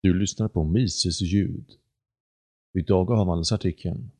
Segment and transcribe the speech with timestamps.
[0.00, 1.72] Du lyssnar på Mises ljud.
[2.74, 4.10] Idag avhandlas artikeln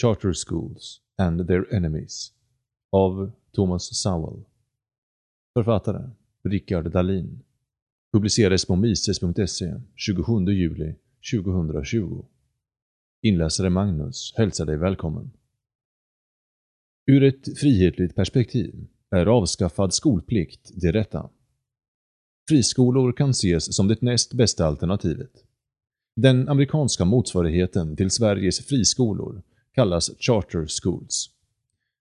[0.00, 2.32] Charter Schools and Their Enemies
[2.90, 4.44] av Thomas Sowell.
[5.54, 6.10] Författare
[6.42, 7.42] Rickard Dahlin.
[8.12, 10.94] Publicerades på mises.se 27 juli
[11.32, 12.24] 2020.
[13.22, 15.30] Inläsare Magnus hälsar dig välkommen.
[17.06, 21.30] Ur ett frihetligt perspektiv är avskaffad skolplikt det rätta.
[22.52, 25.30] Friskolor kan ses som det näst bästa alternativet.
[26.16, 29.42] Den amerikanska motsvarigheten till Sveriges friskolor
[29.74, 31.30] kallas charter schools.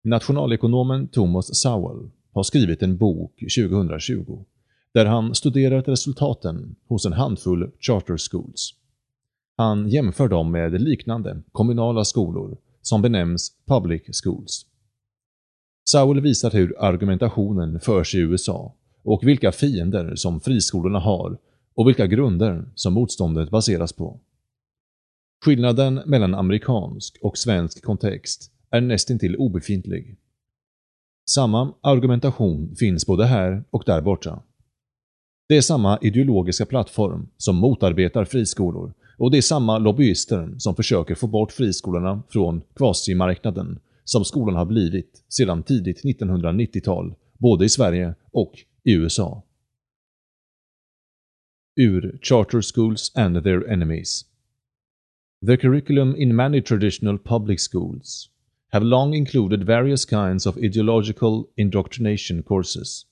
[0.04, 4.46] Nationalekonomen Thomas Sowell har skrivit en bok 2020
[4.94, 8.74] där han studerat resultaten hos en handfull charter schools.
[9.58, 14.66] Han jämför dem med liknande kommunala skolor som benämns public schools.
[15.84, 21.38] Sowell visar hur argumentationen förs i USA och vilka fiender som friskolorna har
[21.76, 24.20] och vilka grunder som motståndet baseras på.
[25.46, 30.18] Skillnaden mellan amerikansk och svensk kontext är nästintill obefintlig.
[31.30, 34.42] Samma argumentation finns både här och där borta.
[35.50, 41.16] Det är samma ideologiska plattform som motarbetar friskolor och det är samma lobbyister som försöker
[41.16, 48.16] få bort friskolorna från kvasimarknaden som skolan har blivit sedan tidigt 1990-tal, både i Sverige
[48.32, 49.44] och USA.
[51.80, 54.26] Ur Charter Schools and Their Enemies
[55.40, 58.30] The curriculum in many traditional public schools
[58.72, 63.06] have long included various kinds of ideological indoctrination courses.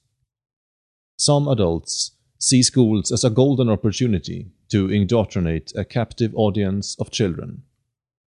[1.18, 7.62] Some adults see schools as a golden opportunity to indoctrinate a captive audience of children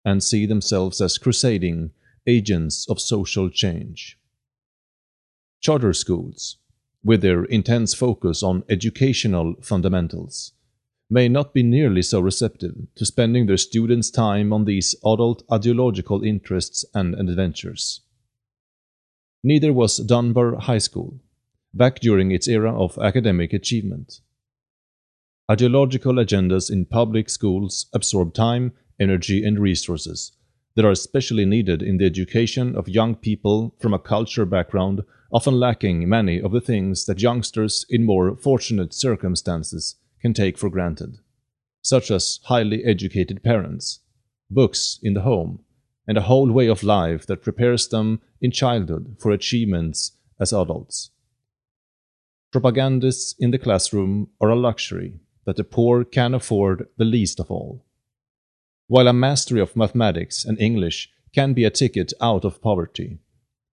[0.05, 1.91] and see themselves as crusading
[2.25, 4.17] agents of social change.
[5.61, 6.59] Charter schools,
[7.05, 10.53] with their intense focus on educational fundamentals,
[11.11, 16.23] may not be nearly so receptive to spending their students' time on these adult ideological
[16.23, 18.01] interests and adventures.
[19.45, 21.21] Neither was Dunbar High School,
[21.75, 24.21] back during its era of academic achievement.
[25.51, 30.33] Ideological agendas in public schools absorb time, energy, and resources
[30.77, 35.03] that are especially needed in the education of young people from a culture background
[35.33, 40.69] often lacking many of the things that youngsters in more fortunate circumstances can take for
[40.69, 41.19] granted,
[41.81, 44.01] such as highly educated parents,
[44.51, 45.61] books in the home,
[46.07, 51.11] and a whole way of life that prepares them in childhood for achievements as adults.
[52.51, 55.15] Propagandists in the classroom are a luxury
[55.47, 57.85] that the poor can afford the least of all.
[58.89, 63.19] While a mastery of mathematics and English can be a ticket out of poverty,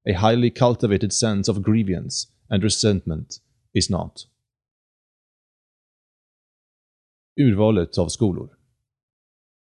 [0.10, 3.42] a highly cultivated sense of grievance and resentment
[3.74, 4.28] is not.
[7.42, 8.50] Urvalet av skolor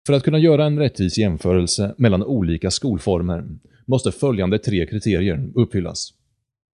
[0.06, 6.14] För att kunna göra en rättvis jämförelse mellan olika skolformer måste följande tre kriterier uppfyllas.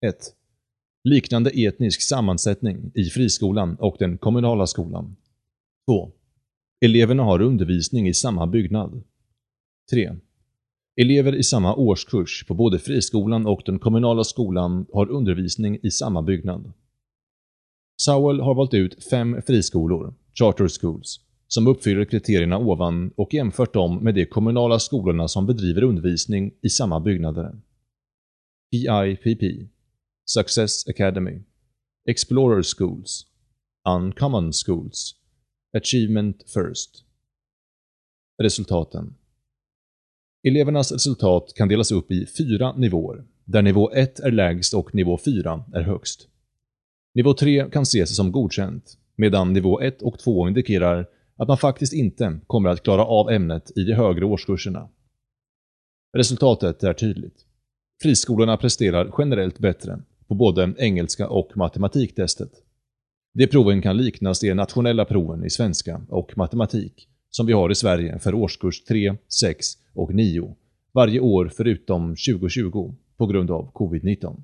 [0.06, 0.16] 1.
[1.04, 5.16] Liknande etnisk sammansättning i friskolan och den kommunala skolan.
[5.88, 6.12] 2.
[6.86, 9.04] Eleverna har undervisning i samma byggnad.
[9.92, 10.16] 3.
[10.96, 16.22] Elever i samma årskurs på både friskolan och den kommunala skolan har undervisning i samma
[16.22, 16.74] byggnad.
[18.02, 24.04] Sowell har valt ut fem friskolor, charter schools, som uppfyller kriterierna ovan och jämfört dem
[24.04, 27.62] med de kommunala skolorna som bedriver undervisning i samma byggnader.
[28.72, 29.70] PIPP
[30.26, 31.42] Success Academy
[32.10, 33.26] Explorer Schools
[33.90, 35.16] Uncommon Schools
[35.78, 37.06] Achievement First
[38.42, 39.16] Resultaten
[40.44, 45.20] Elevernas resultat kan delas upp i fyra nivåer, där nivå 1 är lägst och nivå
[45.26, 46.28] 4 är högst.
[47.16, 51.08] Nivå 3 kan ses som godkänt, medan nivå 1 och 2 indikerar
[51.38, 54.90] att man faktiskt inte kommer att klara av ämnet i de högre årskurserna.
[56.18, 57.46] Resultatet är tydligt.
[58.02, 62.52] Friskolorna presterar generellt bättre på både engelska och matematiktestet.
[63.34, 67.76] De proven kan liknas de nationella proven i svenska och matematik som vi har i
[67.76, 69.66] Sverige för årskurs 3, 6
[70.00, 70.56] och 9
[70.92, 74.42] varje år förutom 2020 på grund av covid-19.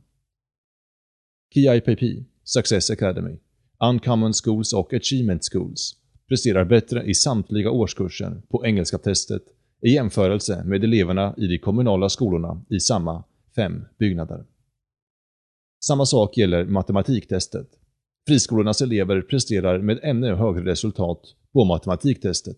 [1.54, 3.38] KIPP, Success Academy,
[3.80, 5.96] Uncommon Schools och Achievement Schools
[6.28, 9.44] presterar bättre i samtliga årskurser på engelska testet
[9.82, 13.24] i jämförelse med eleverna i de kommunala skolorna i samma
[13.56, 14.46] fem byggnader.
[15.86, 17.68] Samma sak gäller matematiktestet.
[18.28, 21.22] Friskolornas elever presterar med ännu högre resultat
[21.54, 22.58] på matematiktestet.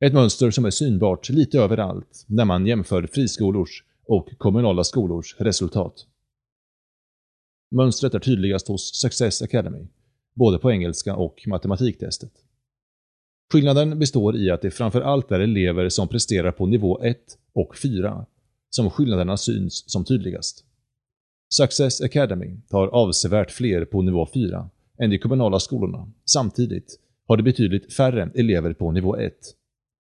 [0.00, 6.06] Ett mönster som är synbart lite överallt när man jämför friskolors och kommunala skolors resultat.
[7.70, 9.86] Mönstret är tydligast hos Success Academy,
[10.34, 12.32] både på engelska och matematiktestet.
[13.52, 17.18] Skillnaden består i att det framför allt är elever som presterar på nivå 1
[17.52, 18.26] och 4
[18.70, 20.64] som skillnaderna syns som tydligast.
[21.48, 26.12] Success Academy har avsevärt fler på nivå 4 än de kommunala skolorna.
[26.24, 29.34] Samtidigt har det betydligt färre elever på nivå 1.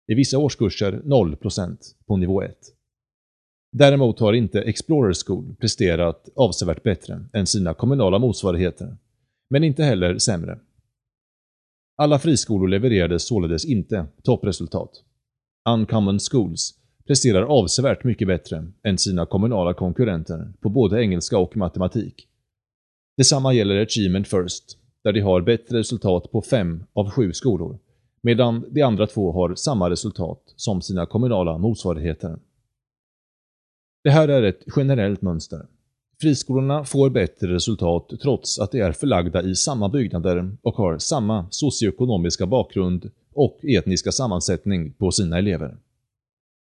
[0.07, 2.57] I vissa årskurser 0% på nivå 1.
[3.71, 8.97] Däremot har inte Explorer School presterat avsevärt bättre än sina kommunala motsvarigheter,
[9.49, 10.59] men inte heller sämre.
[11.97, 15.03] Alla friskolor levererade således inte toppresultat.
[15.69, 16.73] Uncommon Schools
[17.07, 22.27] presterar avsevärt mycket bättre än sina kommunala konkurrenter på både engelska och matematik.
[23.17, 27.79] Detsamma gäller Achievement First, där de har bättre resultat på fem av sju skolor,
[28.21, 32.39] medan de andra två har samma resultat som sina kommunala motsvarigheter.
[34.03, 35.65] Det här är ett generellt mönster.
[36.21, 41.47] Friskolorna får bättre resultat trots att de är förlagda i samma byggnader och har samma
[41.49, 45.77] socioekonomiska bakgrund och etniska sammansättning på sina elever.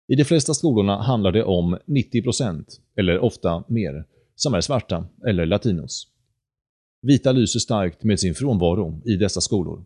[0.08, 2.64] I de flesta skolorna handlar det om 90%,
[2.96, 4.04] eller ofta mer,
[4.34, 6.08] som är svarta eller latinos.
[7.02, 9.84] Vita lyser starkt med sin frånvaro i dessa skolor.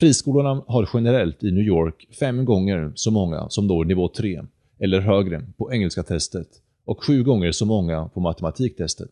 [0.00, 4.42] Friskolorna har generellt i New York fem gånger så många som når nivå 3
[4.78, 6.48] eller högre på engelska testet
[6.84, 9.10] och sju gånger så många på matematiktestet.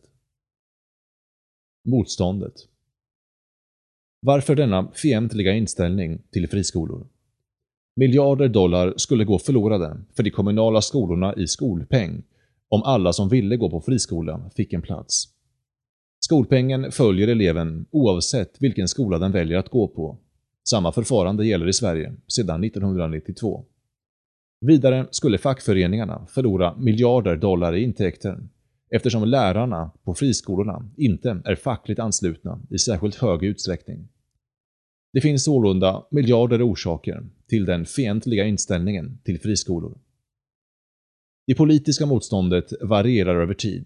[1.87, 2.53] Motståndet
[4.21, 7.07] Varför denna fientliga inställning till friskolor?
[7.95, 12.23] Miljarder dollar skulle gå förlorade för de kommunala skolorna i skolpeng
[12.69, 15.23] om alla som ville gå på friskola fick en plats.
[16.19, 20.17] Skolpengen följer eleven oavsett vilken skola den väljer att gå på.
[20.69, 23.65] Samma förfarande gäller i Sverige sedan 1992.
[24.61, 28.47] Vidare skulle fackföreningarna förlora miljarder dollar i intäkter
[28.89, 34.07] eftersom lärarna på friskolorna inte är fackligt anslutna i särskilt hög utsträckning.
[35.13, 39.97] Det finns sålunda miljarder orsaker till den fientliga inställningen till friskolor.
[41.47, 43.85] Det politiska motståndet varierar över tid,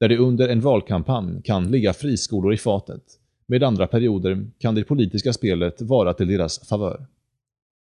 [0.00, 3.02] där det under en valkampanj kan ligga friskolor i fatet,
[3.46, 7.06] med andra perioder kan det politiska spelet vara till deras favör.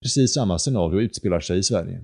[0.02, 2.02] Precis samma scenario utspelar sig i Sverige,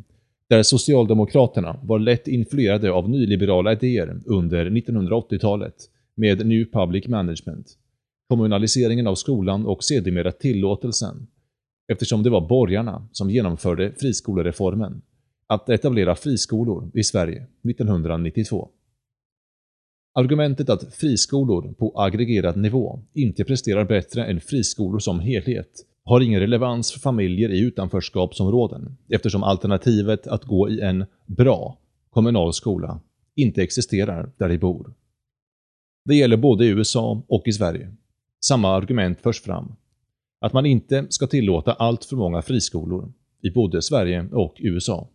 [0.50, 5.76] där Socialdemokraterna var lätt influerade av nyliberala idéer under 1980-talet
[6.16, 7.68] med New Public Management,
[8.30, 11.28] kommunaliseringen av skolan och sedermera tillåtelsen,
[11.92, 15.02] eftersom det var borgarna som genomförde friskolereformen,
[15.48, 18.70] att etablera friskolor i Sverige 1992.
[20.14, 26.40] Argumentet att friskolor på aggregerad nivå inte presterar bättre än friskolor som helhet har ingen
[26.40, 31.78] relevans för familjer i utanförskapsområden eftersom alternativet att gå i en bra
[32.10, 33.00] kommunal skola
[33.36, 34.94] inte existerar där de bor.
[36.06, 37.96] Det gäller både i USA och i Sverige.
[38.46, 39.76] Samma argument förs fram.
[40.40, 45.10] Att man inte ska tillåta allt för många friskolor i både Sverige och USA.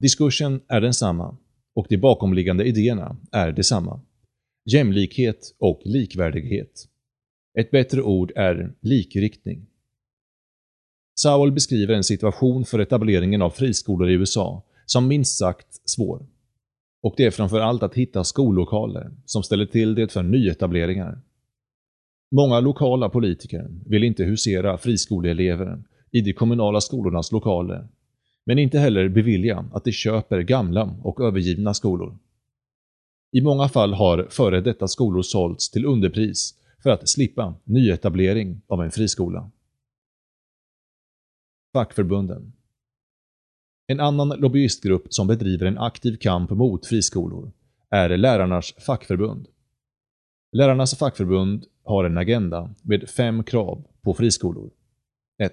[0.00, 1.36] Diskursen är densamma
[1.78, 4.00] och de bakomliggande idéerna är detsamma.
[4.70, 6.88] Jämlikhet och likvärdighet.
[7.58, 9.66] Ett bättre ord är likriktning.
[11.14, 16.26] Sowell beskriver en situation för etableringen av friskolor i USA som minst sagt svår.
[17.02, 21.20] Och det är framför allt att hitta skollokaler som ställer till det för nyetableringar.
[22.30, 27.88] Många lokala politiker vill inte husera friskoleelever i de kommunala skolornas lokaler,
[28.48, 32.18] men inte heller bevilja att de köper gamla och övergivna skolor.
[33.32, 38.82] I många fall har före detta skolor sålts till underpris för att slippa nyetablering av
[38.82, 39.50] en friskola.
[41.72, 42.52] Fackförbunden
[43.86, 47.52] En annan lobbyistgrupp som bedriver en aktiv kamp mot friskolor
[47.90, 49.48] är Lärarnas fackförbund.
[50.52, 54.70] Lärarnas fackförbund har en agenda med fem krav på friskolor.
[55.38, 55.52] 1.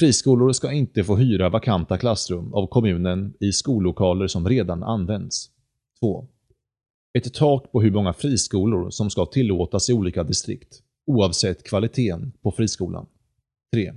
[0.00, 5.50] Friskolor ska inte få hyra vakanta klassrum av kommunen i skollokaler som redan används.
[6.00, 6.28] 2.
[7.18, 12.50] Ett tak på hur många friskolor som ska tillåtas i olika distrikt, oavsett kvaliteten på
[12.50, 13.06] friskolan.
[13.74, 13.94] 3.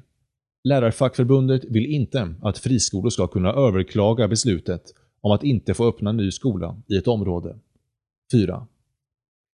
[0.63, 6.31] Lärarfackförbundet vill inte att friskolor ska kunna överklaga beslutet om att inte få öppna ny
[6.31, 7.59] skola i ett område.
[8.31, 8.67] 4.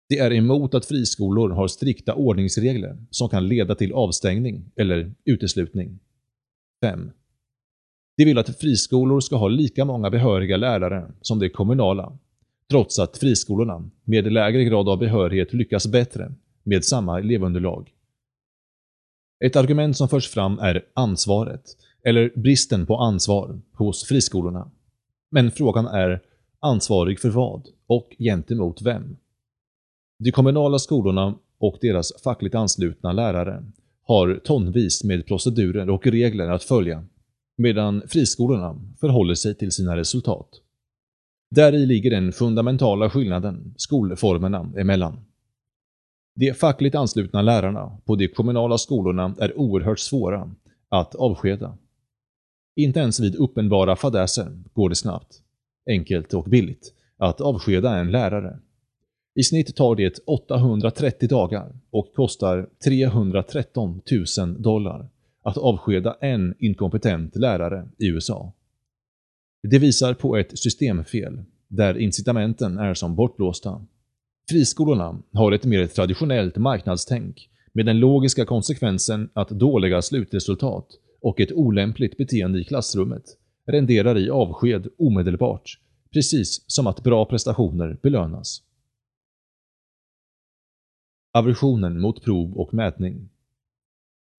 [0.09, 5.99] Det är emot att friskolor har strikta ordningsregler som kan leda till avstängning eller uteslutning.
[6.83, 7.11] 5.
[8.17, 12.17] De vill att friskolor ska ha lika många behöriga lärare som de kommunala,
[12.69, 16.31] trots att friskolorna med lägre grad av behörighet lyckas bättre
[16.63, 17.91] med samma elevunderlag.
[19.45, 21.63] Ett argument som förs fram är ansvaret,
[22.03, 24.71] eller bristen på ansvar, hos friskolorna.
[25.31, 26.21] Men frågan är
[26.59, 29.17] ansvarig för vad och gentemot vem?
[30.19, 33.63] De kommunala skolorna och deras fackligt anslutna lärare
[34.03, 37.05] har tonvis med procedurer och regler att följa,
[37.57, 40.49] medan friskolorna förhåller sig till sina resultat.
[41.51, 45.19] Där i ligger den fundamentala skillnaden skolformerna emellan.
[46.35, 50.51] De fackligt anslutna lärarna på de kommunala skolorna är oerhört svåra
[50.89, 51.77] att avskeda.
[52.75, 55.41] Inte ens vid uppenbara fadäser går det snabbt,
[55.89, 58.59] enkelt och billigt att avskeda en lärare.
[59.35, 64.01] I snitt tar det 830 dagar och kostar 313
[64.37, 65.09] 000 dollar
[65.43, 68.53] att avskeda en inkompetent lärare i USA.
[69.63, 73.85] Det visar på ett systemfel, där incitamenten är som bortblåsta.
[74.49, 80.87] Friskolorna har ett mer traditionellt marknadstänk med den logiska konsekvensen att dåliga slutresultat
[81.21, 83.23] och ett olämpligt beteende i klassrummet
[83.65, 85.79] renderar i avsked omedelbart,
[86.13, 88.61] precis som att bra prestationer belönas.
[91.35, 93.29] Aversionen mot prov och mätning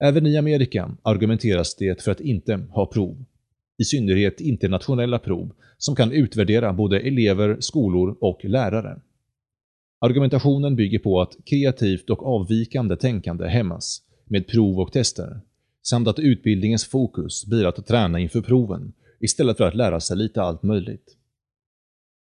[0.05, 3.25] Även i Amerika argumenteras det för att inte ha prov,
[3.79, 9.01] i synnerhet internationella prov som kan utvärdera både elever, skolor och lärare.
[10.01, 15.41] Argumentationen bygger på att kreativt och avvikande tänkande hämmas med prov och tester,
[15.83, 20.43] samt att utbildningens fokus blir att träna inför proven istället för att lära sig lite
[20.43, 21.17] allt möjligt.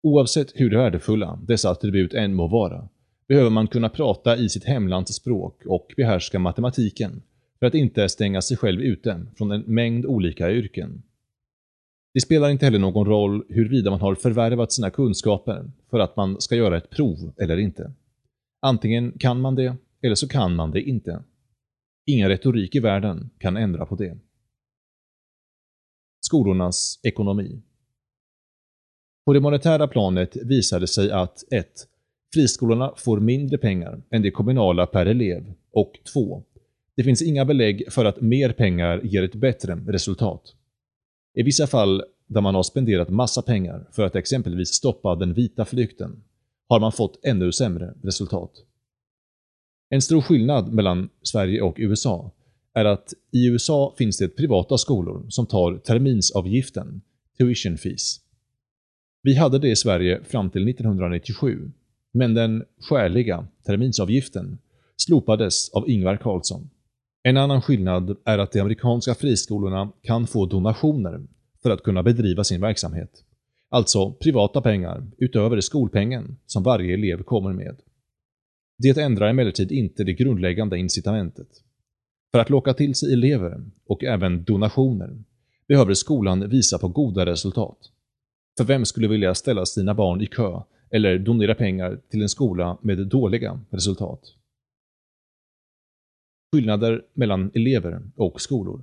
[0.02, 2.88] Oavsett hur värdefulla dessa attribut än må vara,
[3.28, 7.23] behöver man kunna prata i sitt hemlands språk och behärska matematiken
[7.59, 11.02] för att inte stänga sig själv ute från en mängd olika yrken.
[12.14, 16.40] Det spelar inte heller någon roll huruvida man har förvärvat sina kunskaper för att man
[16.40, 17.93] ska göra ett prov eller inte.
[18.62, 21.25] Antingen kan man det, eller så kan man det inte.
[22.07, 24.19] Ingen retorik i världen kan ändra på det.
[26.21, 27.62] Skolornas ekonomi
[29.26, 31.88] På det monetära planet visar det sig att 1.
[32.35, 36.43] Friskolorna får mindre pengar än de kommunala per elev och 2.
[36.97, 40.43] Det finns inga belägg för att mer pengar ger ett bättre resultat.
[41.35, 45.64] I vissa fall där man har spenderat massa pengar för att exempelvis stoppa den vita
[45.64, 46.23] flykten
[46.69, 48.53] har man fått ännu sämre resultat.
[49.88, 52.31] En stor skillnad mellan Sverige och USA
[52.73, 57.00] är att i USA finns det privata skolor som tar terminsavgiften,
[57.38, 58.21] tuition fees.
[59.23, 61.71] Vi hade det i Sverige fram till 1997,
[62.14, 64.59] men den skäliga terminsavgiften
[64.97, 66.71] slopades av Ingvar Carlsson.
[67.23, 71.26] En annan skillnad är att de amerikanska friskolorna kan få donationer
[71.62, 73.11] för att kunna bedriva sin verksamhet.
[73.71, 77.76] Alltså privata pengar utöver skolpengen som varje elev kommer med.
[78.78, 81.49] Det ändrar emellertid inte det grundläggande incitamentet.
[82.33, 85.25] För att locka till sig elever, och även donationer,
[85.68, 87.78] behöver skolan visa på goda resultat.
[88.59, 90.61] För vem skulle vilja ställa sina barn i kö
[90.91, 94.21] eller donera pengar till en skola med dåliga resultat?
[96.53, 98.83] Skillnader mellan elever och skolor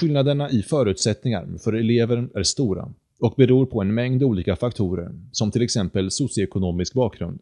[0.00, 5.50] Skillnaderna i förutsättningar för elever är stora och beror på en mängd olika faktorer, som
[5.50, 7.38] till exempel socioekonomisk bakgrund.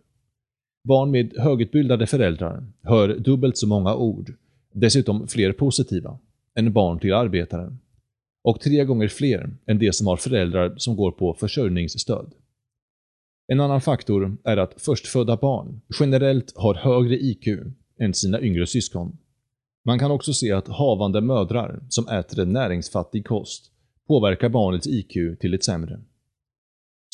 [0.88, 4.32] Barn med högutbildade föräldrar hör dubbelt så många ord,
[4.72, 6.18] dessutom fler positiva,
[6.54, 7.76] än barn till arbetare.
[8.44, 12.32] Och tre gånger fler än de som har föräldrar som går på försörjningsstöd.
[13.52, 17.46] En annan faktor är att förstfödda barn generellt har högre IQ
[17.98, 19.18] än sina yngre syskon.
[19.84, 23.70] Man kan också se att havande mödrar som äter en näringsfattig kost
[24.08, 26.00] påverkar barnets IQ till det sämre.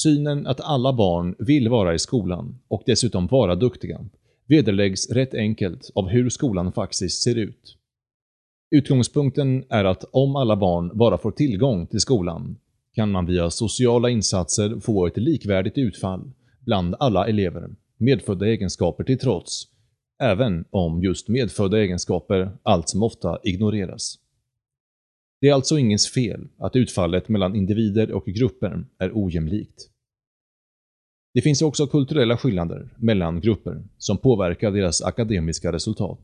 [0.01, 4.01] Synen att alla barn vill vara i skolan och dessutom vara duktiga
[4.47, 7.77] vederläggs rätt enkelt av hur skolan faktiskt ser ut.
[8.71, 12.57] Utgångspunkten är att om alla barn bara får tillgång till skolan
[12.99, 19.19] kan man via sociala insatser få ett likvärdigt utfall bland alla elever, medfödda egenskaper till
[19.19, 19.63] trots,
[20.23, 24.19] även om just medfödda egenskaper allt som ofta ignoreras.
[25.41, 29.91] Det är alltså ingens fel att utfallet mellan individer och grupper är ojämlikt.
[31.35, 36.21] Det finns också kulturella skillnader mellan grupper som påverkar deras akademiska resultat.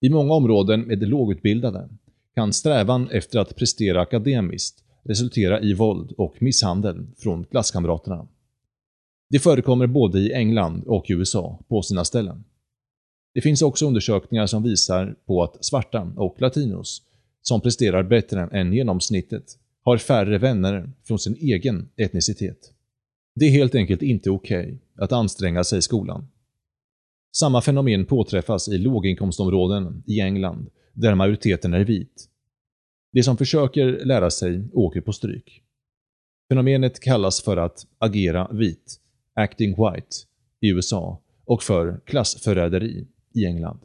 [0.00, 1.88] I många områden med lågutbildade
[2.34, 8.28] kan strävan efter att prestera akademiskt resultera i våld och misshandel från klasskamraterna.
[9.30, 12.44] Det förekommer både i England och USA på sina ställen.
[13.34, 17.02] Det finns också undersökningar som visar på att svarta och latinos
[17.42, 19.44] som presterar bättre än genomsnittet
[19.82, 22.72] har färre vänner från sin egen etnicitet.
[23.34, 26.28] Det är helt enkelt inte okej okay att anstränga sig i skolan.
[27.36, 32.29] Samma fenomen påträffas i låginkomstområden i England, där majoriteten är vit.
[33.12, 35.62] De som försöker lära sig åker på stryk.
[36.48, 39.00] Fenomenet kallas för att agera vit,
[39.34, 40.16] acting white,
[40.60, 43.80] i USA och för klassförräderi i England.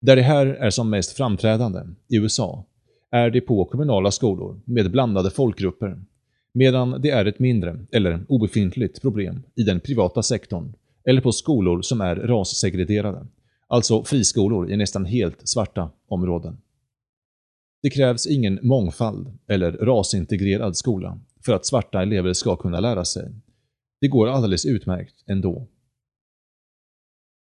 [0.00, 2.64] Där det här är som mest framträdande, i USA,
[3.10, 6.02] är det på kommunala skolor med blandade folkgrupper,
[6.52, 10.74] medan det är ett mindre, eller obefintligt, problem i den privata sektorn
[11.04, 13.26] eller på skolor som är rassegregerade,
[13.66, 16.58] alltså friskolor i nästan helt svarta områden.
[17.84, 23.32] Det krävs ingen mångfald eller rasintegrerad skola för att svarta elever ska kunna lära sig.
[24.00, 25.68] Det går alldeles utmärkt ändå.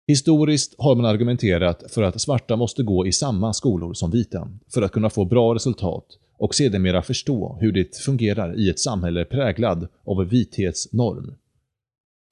[0.07, 4.81] Historiskt har man argumenterat för att svarta måste gå i samma skolor som vita för
[4.81, 6.05] att kunna få bra resultat
[6.37, 11.35] och sedermera förstå hur det fungerar i ett samhälle präglad av vithetsnorm.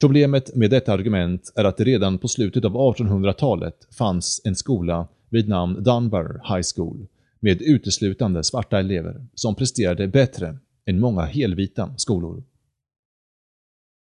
[0.01, 5.07] Problemet med detta argument är att det redan på slutet av 1800-talet fanns en skola
[5.29, 7.07] vid namn Dunbar High School
[7.39, 12.43] med uteslutande svarta elever som presterade bättre än många helvita skolor.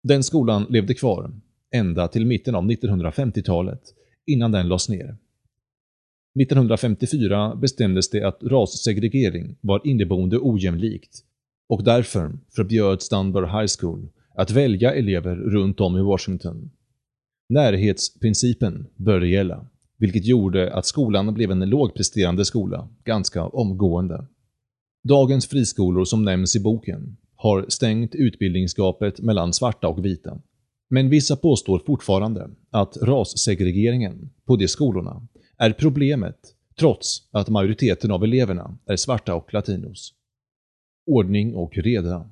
[0.03, 1.31] Den skolan levde kvar
[1.71, 3.81] ända till mitten av 1950-talet
[4.25, 5.17] innan den lades ner.
[6.39, 11.23] 1954 bestämdes det att rassegregering var inneboende ojämlikt
[11.69, 16.71] och därför förbjöds Dunbar High School att välja elever runt om i Washington.
[17.49, 19.67] Närhetsprincipen började gälla,
[19.99, 24.27] vilket gjorde att skolan blev en lågpresterande skola ganska omgående.
[25.03, 30.41] Dagens friskolor som nämns i boken har stängt utbildningsgapet mellan svarta och vita.
[30.89, 35.27] Men vissa påstår fortfarande att rassegregeringen på de skolorna
[35.57, 36.35] är problemet
[36.79, 40.13] trots att majoriteten av eleverna är svarta och latinos.
[41.05, 42.29] Ordning och reda.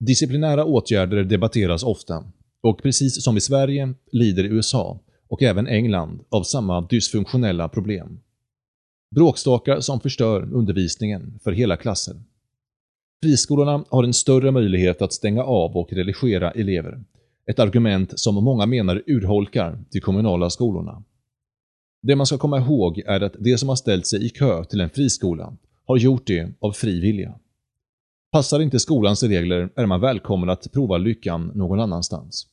[0.00, 2.24] Disciplinära åtgärder debatteras ofta
[2.60, 8.20] och precis som i Sverige lider USA och även England av samma dysfunktionella problem.
[9.14, 12.22] Bråkstakar som förstör undervisningen för hela klasser.
[13.22, 17.04] Friskolorna har en större möjlighet att stänga av och religera elever.
[17.46, 21.02] Ett argument som många menar urholkar de kommunala skolorna.
[22.02, 24.80] Det man ska komma ihåg är att de som har ställt sig i kö till
[24.80, 27.34] en friskola har gjort det av fri vilja.
[28.32, 32.46] Passar inte skolans regler är man välkommen att prova lyckan någon annanstans.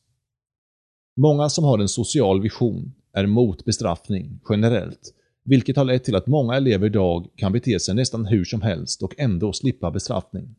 [1.17, 6.27] Många som har en social vision är mot bestraffning generellt, vilket har lett till att
[6.27, 10.55] många elever idag kan bete sig nästan hur som helst och ändå slippa bestraffning.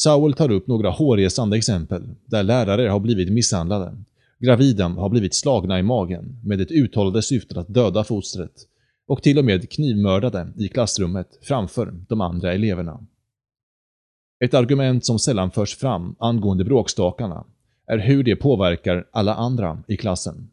[0.00, 3.96] Saul tar upp några hårresande exempel där lärare har blivit misshandlade,
[4.38, 8.68] gravida har blivit slagna i magen med ett uttalade syfte att döda fostret
[9.06, 13.06] och till och med knivmördade i klassrummet framför de andra eleverna.
[14.44, 17.44] Ett argument som sällan förs fram angående bråkstakarna
[17.86, 20.50] är hur det påverkar alla andra i klassen.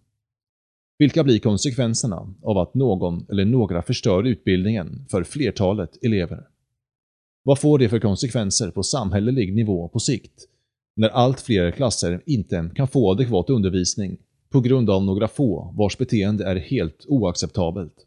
[0.97, 6.47] Vilka blir konsekvenserna av att någon eller några förstör utbildningen för flertalet elever?
[7.43, 10.47] Vad får det för konsekvenser på samhällelig nivå på sikt
[10.95, 14.17] när allt fler klasser inte kan få adekvat undervisning
[14.49, 18.05] på grund av några få vars beteende är helt oacceptabelt?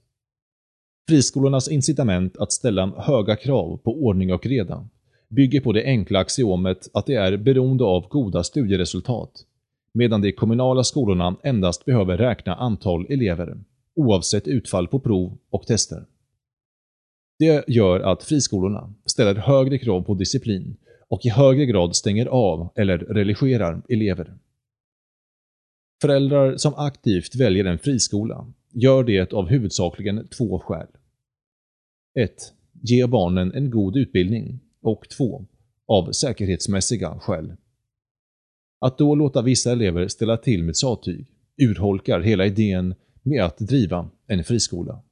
[1.08, 4.88] Friskolornas incitament att ställa höga krav på ordning och reda
[5.32, 9.46] bygger på det enkla axiomet att det är beroende av goda studieresultat,
[9.94, 13.58] medan de kommunala skolorna endast behöver räkna antal elever,
[13.94, 16.04] oavsett utfall på prov och tester.
[17.38, 20.76] Det gör att friskolorna ställer högre krav på disciplin
[21.08, 24.34] och i högre grad stänger av eller religerar elever.
[26.02, 30.86] Föräldrar som aktivt väljer en friskola gör det av huvudsakligen två skäl.
[32.18, 32.32] 1.
[32.82, 35.46] Ge barnen en god utbildning och 2.
[35.86, 37.56] Av säkerhetsmässiga skäl.
[38.80, 44.10] Att då låta vissa elever ställa till med sattyg urholkar hela idén med att driva
[44.26, 45.02] en friskola.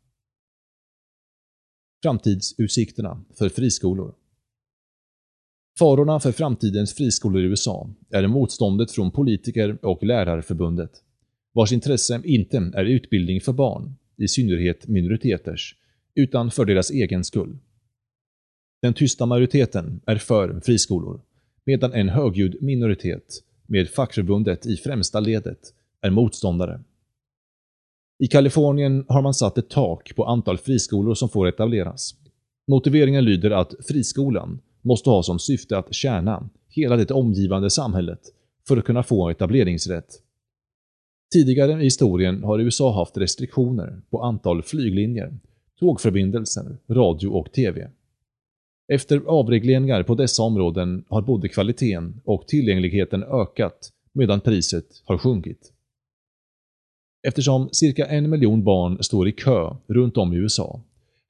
[2.03, 4.15] Framtidsutsikterna för friskolor
[5.79, 10.91] Farorna för framtidens friskolor i USA är motståndet från politiker och lärarförbundet,
[11.53, 15.77] vars intresse inte är utbildning för barn, i synnerhet minoriteters,
[16.15, 17.59] utan för deras egen skull.
[18.83, 21.21] Den tysta majoriteten är för friskolor,
[21.65, 25.59] medan en högljudd minoritet, med fackförbundet i främsta ledet,
[26.01, 26.81] är motståndare.
[28.19, 32.15] I Kalifornien har man satt ett tak på antal friskolor som får etableras.
[32.69, 38.21] Motiveringen lyder att friskolan måste ha som syfte att tjäna hela det omgivande samhället
[38.69, 40.23] för att kunna få etableringsrätt.
[41.33, 45.39] Tidigare i historien har USA haft restriktioner på antal flyglinjer,
[45.81, 47.91] tågförbindelser, radio och TV.
[48.93, 55.73] Efter avregleringar på dessa områden har både kvaliteten och tillgängligheten ökat medan priset har sjunkit.
[57.29, 60.81] Eftersom cirka en miljon barn står i kö runt om i USA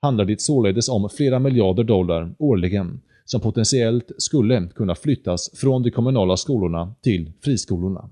[0.03, 5.91] handlar det således om flera miljarder dollar årligen som potentiellt skulle kunna flyttas från de
[5.91, 8.11] kommunala skolorna till friskolorna.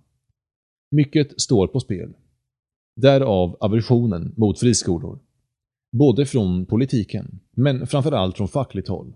[0.91, 2.13] Mycket står på spel.
[2.97, 5.19] Därav aversionen mot friskolor.
[5.93, 9.13] Både från politiken, men framförallt från fackligt håll.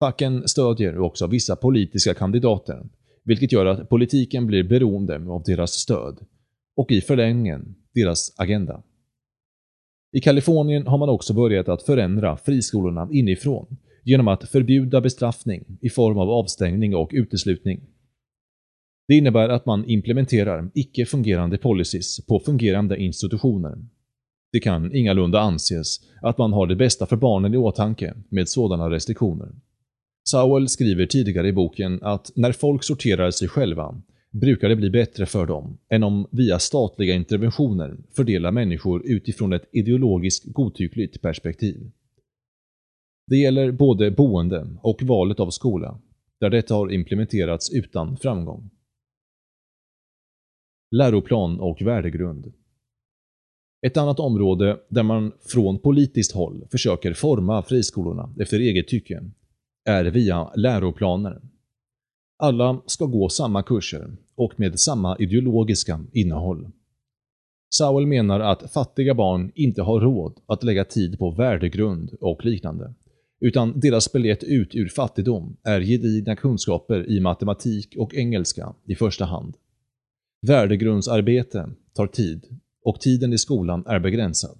[0.00, 2.86] Facken stödjer också vissa politiska kandidater,
[3.24, 6.18] vilket gör att politiken blir beroende av deras stöd
[6.76, 8.82] och i förlängningen deras agenda.
[10.12, 15.90] I Kalifornien har man också börjat att förändra friskolorna inifrån genom att förbjuda bestraffning i
[15.90, 17.80] form av avstängning och uteslutning.
[19.08, 23.78] Det innebär att man implementerar icke-fungerande policies på fungerande institutioner.
[24.52, 28.90] Det kan ingalunda anses att man har det bästa för barnen i åtanke med sådana
[28.90, 29.48] restriktioner.
[30.30, 35.26] Sowell skriver tidigare i boken att när folk sorterar sig själva brukar det bli bättre
[35.26, 41.90] för dem än om via statliga interventioner fördela människor utifrån ett ideologiskt godtyckligt perspektiv.
[43.26, 46.00] Det gäller både boende och valet av skola,
[46.40, 48.70] där detta har implementerats utan framgång.
[50.90, 52.52] Läroplan och värdegrund
[53.86, 59.30] Ett annat område där man från politiskt håll försöker forma friskolorna efter eget tycke
[59.88, 61.40] är via läroplaner.
[62.38, 66.70] Alla ska gå samma kurser och med samma ideologiska innehåll.
[67.70, 72.94] Sowell menar att fattiga barn inte har råd att lägga tid på värdegrund och liknande,
[73.40, 79.24] utan deras biljett ut ur fattigdom är gedigna kunskaper i matematik och engelska i första
[79.24, 79.56] hand.
[80.46, 84.58] Värdegrundsarbete tar tid och tiden i skolan är begränsad.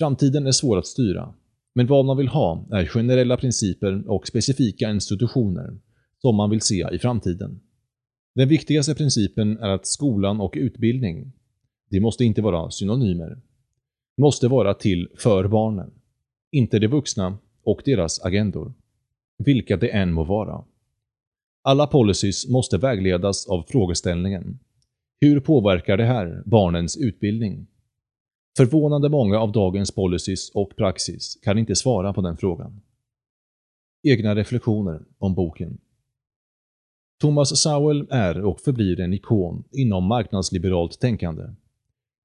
[0.00, 1.34] Framtiden är svår att styra,
[1.76, 5.78] men vad man vill ha är generella principer och specifika institutioner
[6.18, 7.60] som man vill se i framtiden.
[8.34, 11.32] Den viktigaste principen är att skolan och utbildning,
[11.90, 13.40] det måste inte vara synonymer,
[14.20, 15.90] måste vara till för barnen,
[16.52, 18.74] inte de vuxna och deras agendor,
[19.38, 20.64] vilka det än må vara.
[21.62, 24.58] Alla policies måste vägledas av frågeställningen
[25.20, 27.66] Hur påverkar det här barnens utbildning?
[28.56, 32.80] Förvånande många av dagens policies och praxis kan inte svara på den frågan.
[34.02, 35.78] Egna reflektioner om boken
[37.20, 41.42] Thomas Sowell är och förblir en ikon inom marknadsliberalt tänkande.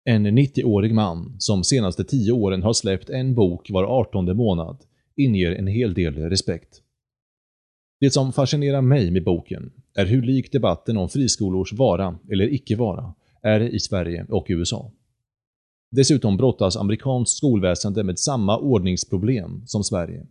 [0.04, 4.78] En 90-årig man som senaste 10 åren har släppt en bok var 18 månad
[5.16, 6.82] inger en hel del respekt.
[8.00, 12.76] Det som fascinerar mig med boken är hur lik debatten om friskolors vara eller icke
[12.76, 14.92] vara är i Sverige och USA.
[15.92, 20.28] Dessutom brottas amerikanskt skolväsende med samma ordningsproblem som Sverige.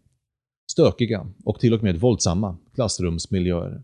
[0.73, 3.83] Stökiga och till och med våldsamma klassrumsmiljöer.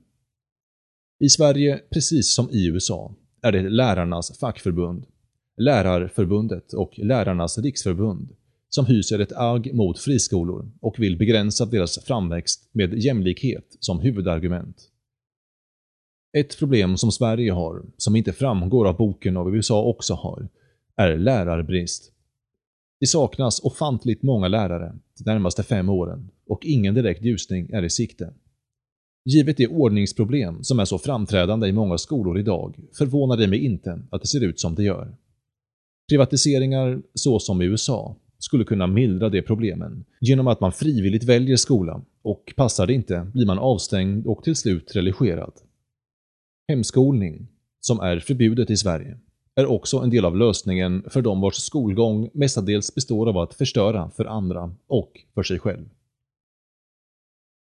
[1.25, 5.07] I Sverige, precis som i USA, är det lärarnas fackförbund,
[5.57, 8.29] Lärarförbundet och Lärarnas riksförbund
[8.69, 14.91] som hyser ett agg mot friskolor och vill begränsa deras framväxt med jämlikhet som huvudargument.
[16.39, 20.49] Ett problem som Sverige har, som inte framgår av boken och USA också har,
[20.97, 22.13] är lärarbrist.
[23.01, 27.91] Det saknas ofantligt många lärare de närmaste fem åren och ingen direkt ljusning är i
[27.91, 28.33] sikte.
[29.25, 34.03] Givet det ordningsproblem som är så framträdande i många skolor idag förvånar det mig inte
[34.11, 35.17] att det ser ut som det gör.
[36.09, 41.57] Privatiseringar, så som i USA, skulle kunna mildra de problemen genom att man frivilligt väljer
[41.57, 45.53] skola och passar det inte blir man avstängd och till slut religerad.
[46.69, 47.49] Hemskolning,
[47.81, 49.19] som är förbjudet i Sverige,
[49.57, 54.11] är också en del av lösningen för de vars skolgång mestadels består av att förstöra
[54.11, 55.89] för andra och för sig själv.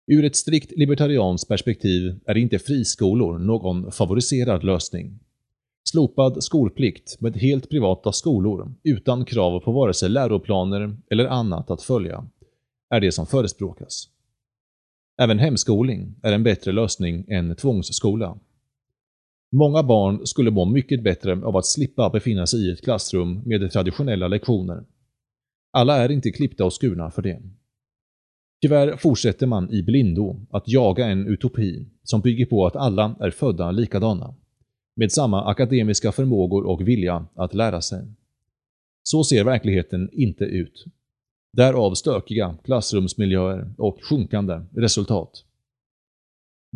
[0.07, 5.19] Ur ett strikt libertarianskt perspektiv är inte friskolor någon favoriserad lösning.
[5.89, 11.81] Slopad skolplikt med helt privata skolor utan krav på vare sig läroplaner eller annat att
[11.81, 12.27] följa
[12.89, 14.09] är det som förespråkas.
[15.21, 18.37] Även hemskolning är en bättre lösning än tvångsskola.
[19.51, 23.71] Många barn skulle må mycket bättre av att slippa befinna sig i ett klassrum med
[23.71, 24.83] traditionella lektioner.
[25.73, 27.41] Alla är inte klippta och skurna för det.
[28.61, 33.31] Tyvärr fortsätter man i blindo att jaga en utopi som bygger på att alla är
[33.31, 34.35] födda likadana,
[34.95, 38.01] med samma akademiska förmågor och vilja att lära sig.
[39.03, 40.85] Så ser verkligheten inte ut.
[41.53, 45.43] Därav stökiga klassrumsmiljöer och sjunkande resultat.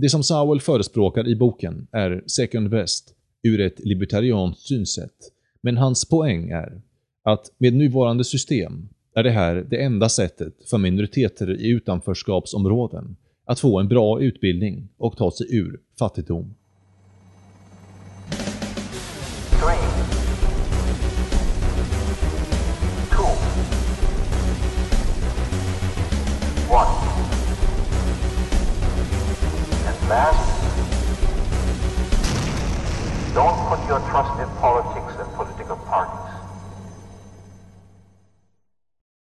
[0.02, 5.32] Det som Sowell förespråkar i boken är second best ur ett libertarianskt synsätt,
[5.62, 6.82] men hans poäng är
[7.24, 13.60] att med nuvarande system är det här det enda sättet för minoriteter i utanförskapsområden att
[13.60, 16.56] få en bra utbildning och ta sig ur fattigdom.
[34.20, 34.46] пошли